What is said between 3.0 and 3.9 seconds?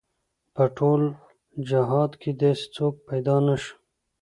پيدا نه شو.